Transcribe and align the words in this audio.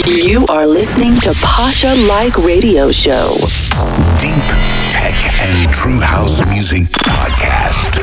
You 0.00 0.46
are 0.48 0.66
listening 0.66 1.14
to 1.16 1.34
Pasha 1.42 1.94
Like 1.94 2.36
Radio 2.38 2.90
Show. 2.90 3.36
Deep 4.18 4.42
Tech 4.90 5.14
and 5.38 5.70
True 5.70 6.00
House 6.00 6.44
Music 6.48 6.84
Podcast. 6.84 7.98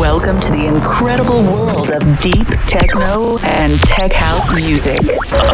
Welcome 0.00 0.40
to 0.40 0.50
the 0.50 0.66
incredible 0.66 1.42
world 1.42 1.90
of 1.90 2.02
deep 2.20 2.46
techno 2.66 3.36
and 3.44 3.78
tech 3.80 4.12
house 4.12 4.50
music. 4.54 4.98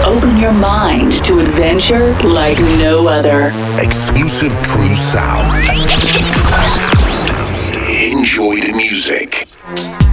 Open 0.06 0.38
your 0.38 0.52
mind 0.52 1.13
to 1.24 1.40
adventure 1.40 2.14
like 2.22 2.58
no 2.78 3.08
other. 3.08 3.51
Exclusive 3.82 4.53
true 4.62 4.94
sound. 4.94 5.51
Enjoy 7.90 8.56
the 8.60 8.72
music. 8.76 10.10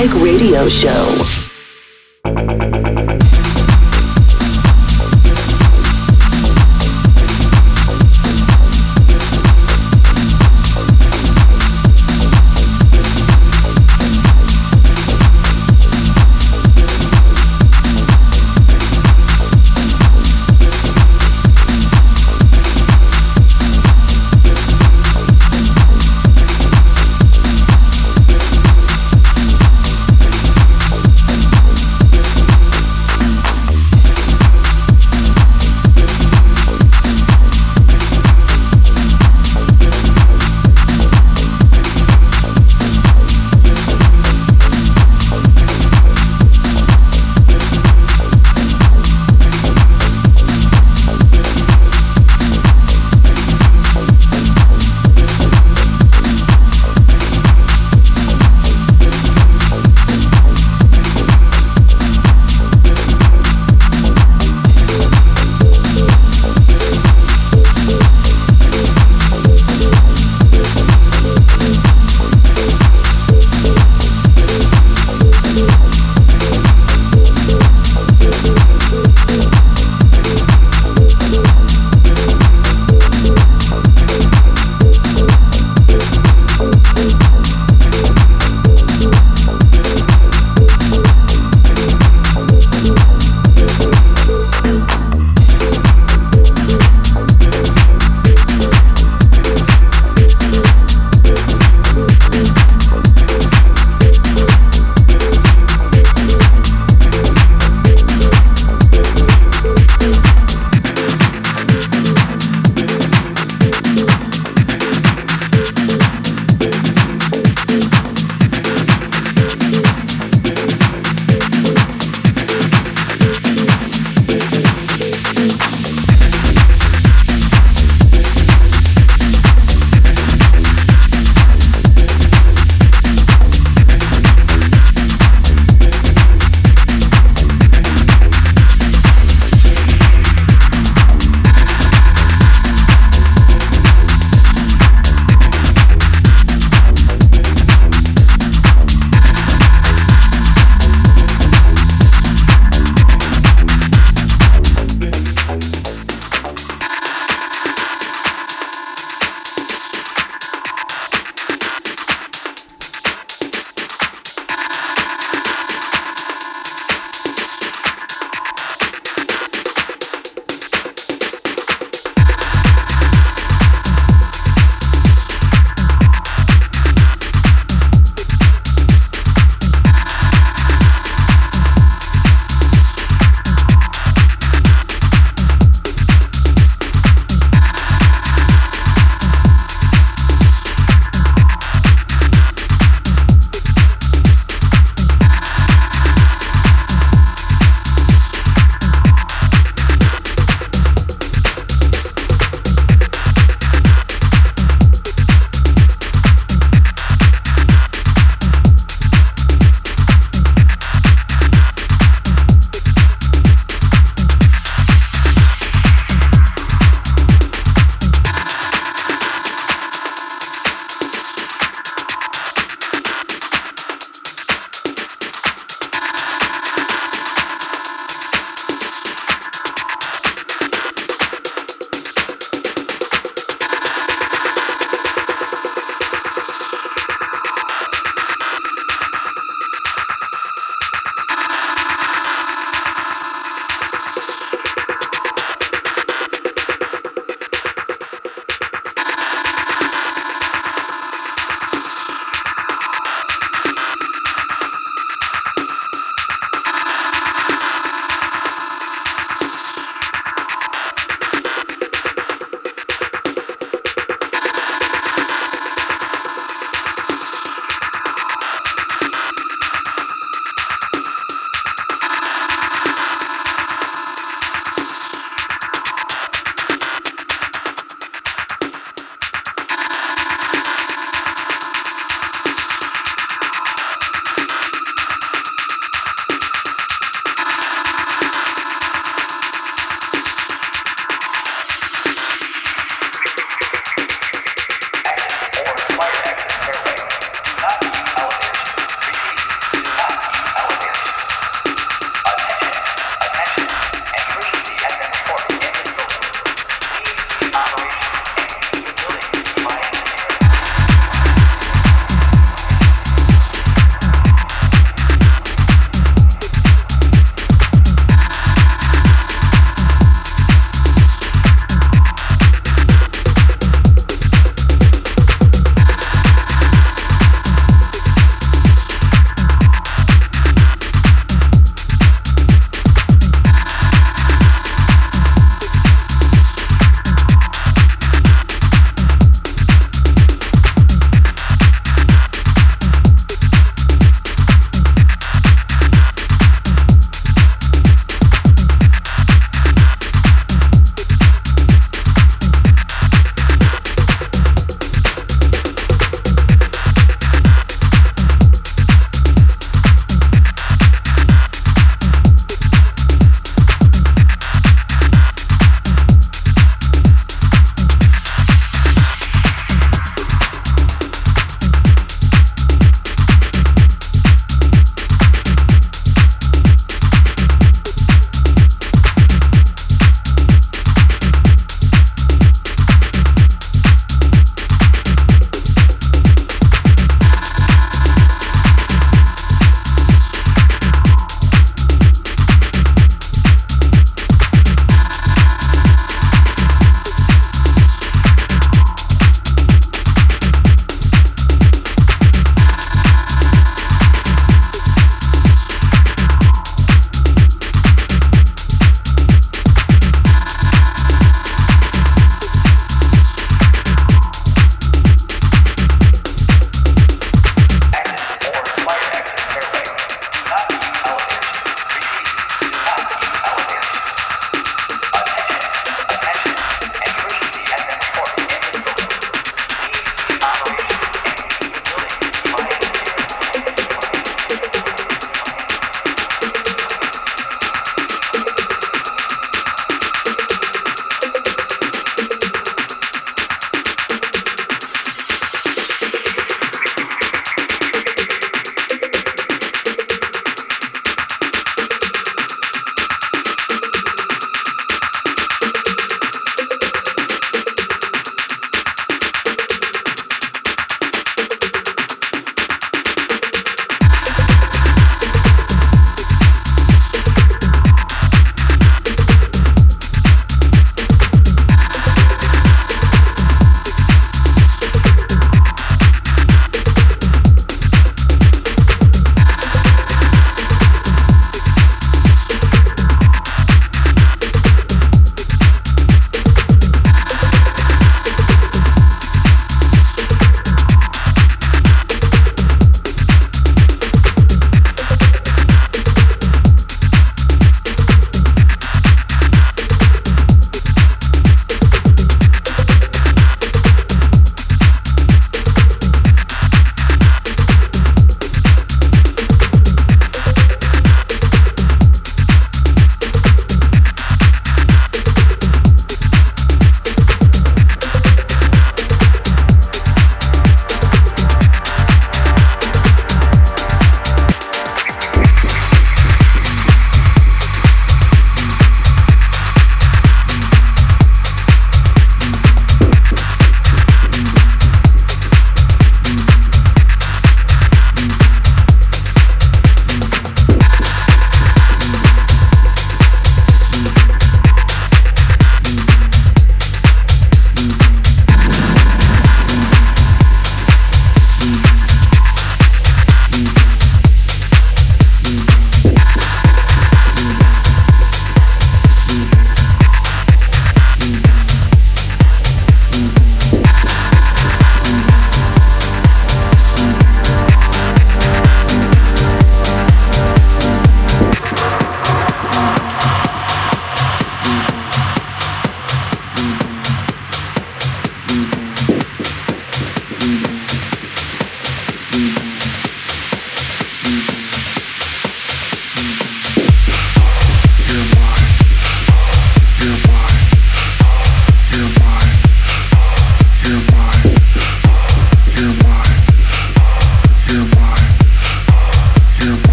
Like 0.00 0.14
Radio 0.14 0.66
Show. 0.66 1.19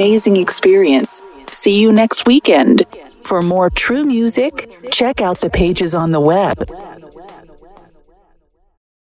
Amazing 0.00 0.38
experience. 0.38 1.20
See 1.50 1.78
you 1.78 1.92
next 1.92 2.26
weekend. 2.26 2.86
For 3.24 3.42
more 3.42 3.68
true 3.68 4.02
music, 4.02 4.70
check 4.90 5.20
out 5.20 5.42
the 5.42 5.50
pages 5.50 5.94
on 5.94 6.10
the 6.10 6.20
web 6.20 6.56